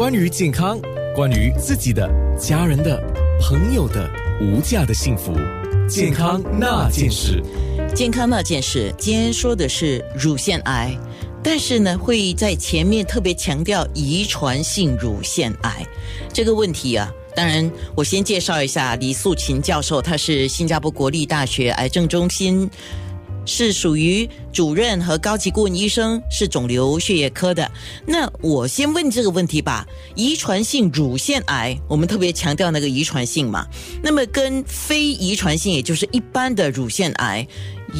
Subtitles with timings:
[0.00, 0.80] 关于健康，
[1.14, 2.98] 关于自己的、家人的、
[3.38, 5.34] 朋友的无价的幸福，
[5.86, 7.42] 健康那件事。
[7.94, 10.98] 健康那件事，今天说的是乳腺癌，
[11.42, 15.86] 但是呢，会在前面特别强调遗传性乳腺癌
[16.32, 17.12] 这个问题啊。
[17.36, 22.70] 当然，我先介绍一下李素琴教授，他是新加坡国立大学癌症中心。
[23.46, 27.70] 是属于主任和高级顾问医生，是肿瘤血液科的。
[28.06, 33.66] 那我先问这个问题吧：遗传性乳腺癌，我们特别强调那个遗传性嘛。
[34.02, 37.46] 那么跟非遗传性，也就是一般的乳腺癌，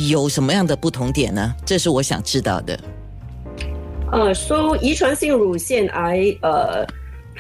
[0.09, 1.55] 有什么样的不同点呢？
[1.66, 2.78] 这是我想知道的。
[4.12, 6.86] 呃，说遗传性乳腺癌，呃。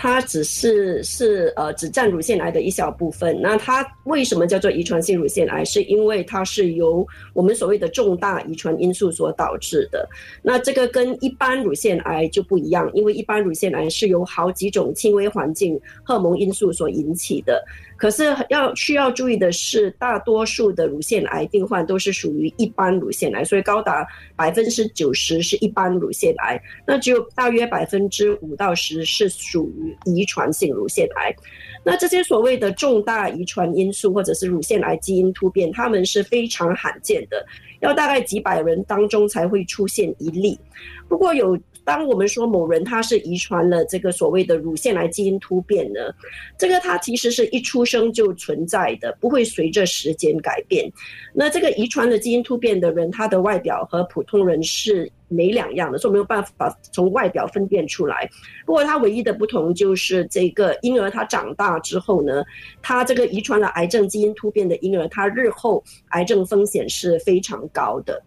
[0.02, 3.38] 它只是是呃只占乳腺癌的一小部分。
[3.42, 5.62] 那它为什么叫做遗传性乳腺癌？
[5.62, 10.08] 是因为它是由我们所谓的重大遗传因素所导致的。
[10.40, 17.62] 那这个跟一般乳腺癌就不一样，因为一般乳腺癌是由好几种轻微环境荷尔蒙因素所引起的。
[17.98, 31.34] 可是要需要注意的是，大多数的乳腺癌病患都是属于一般乳腺癌，所以高达百分之九十是一般乳腺癌，那只有大约百分之五到十是属于遗传性乳腺癌。
[31.84, 37.44] 那这些所谓的重大遗传因素或者是乳腺癌基因突变，他们是非常罕见的，
[37.80, 40.58] 要大概几百人当中才会出现一例。
[41.08, 41.58] 不过有。
[41.82, 45.98] 当我们说某人他是遗传了这个所谓的乳腺癌基因突变呢，
[46.56, 50.88] 这个它其实是一出生就存在的，不会随着时间改变。
[51.32, 58.28] 那这个遗传的基因突变的人，他的外表和普通人是没两样的，所以没有办法从外表分辨出来。
[58.66, 62.44] 不过它唯一的不同就是这个婴儿他长大之后呢，
[62.82, 68.22] 他这个遗传了癌症基因突变的婴儿，他日后癌症风险是非常高的。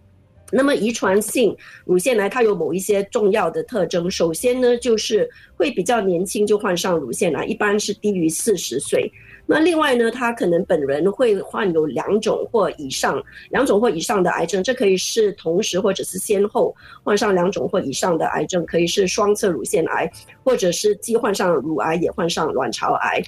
[0.53, 9.11] 那么遗传性乳腺癌它有某一些重要的特征，首先呢就是会比较年轻就患上乳腺癌，一般是低于四十岁。
[9.45, 20.09] 那另外呢，他可能本人会患有两种或以上、两种或以上的癌症，这可以是同时或者是先后患上两种或以上的癌症，可以是双侧乳腺癌，
[20.45, 23.21] 或者是既患上乳癌也患上卵巢癌，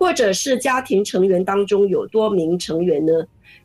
[0.00, 3.12] 或者是家庭成员当中有多名成员呢。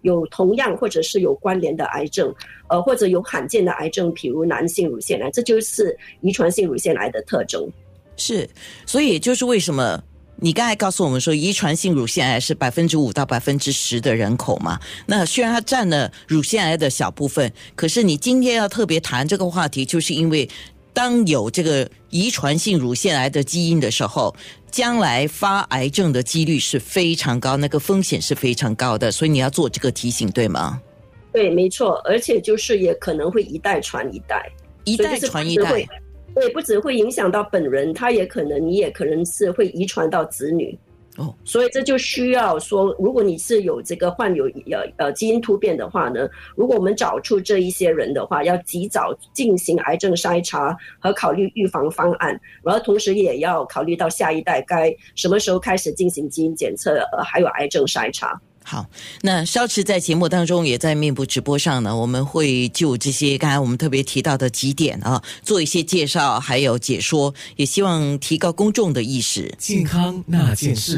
[0.02, 2.32] 有同样或者是有关联的癌症，
[2.70, 7.68] 呃，或者有罕见的癌症，比如男性乳腺癌，这就是遗传性乳腺癌的特征。
[8.16, 8.48] 是，
[8.86, 10.00] 所以就是为什么
[10.36, 14.80] 你刚才告诉我们说，遗传性乳腺癌是百分之五到百分之十的人口嘛？
[15.08, 20.48] 那虽然它占了乳腺癌的小部分，可是你今天要特别谈这个话题，就是因为。
[20.96, 24.34] 当有这个遗传性乳腺癌的基因的时候，
[24.72, 30.82] 将来发癌症的几率是非常高，那个风险是非常高的，所以你要做这个提醒，对吗？
[31.34, 34.50] 对，没错，而且就是也可能会一代传一代，
[34.86, 35.86] 一代传一代，
[36.34, 40.80] 对，不只会影响到本人，他也可能，你也可能是会遗传到子女。
[41.18, 58.40] 哦，所以这就需要说，如果你是有这个患有呃呃基因突变的话呢，如果我们找出这一些人的话，要及早进行癌症筛查和考虑预防方案，然后同时也要考虑到下一代该什么时候开始进行基因检测，呃，还有癌症筛查。
[58.68, 58.84] 好，
[59.22, 69.54] 那稍迟在节目当中，也在面部直播上呢，我们会就这些刚才我们特别提到的几点啊，做一些介绍，还有解说，也希望提高公众的意识。
[69.60, 70.94] 健康那件事。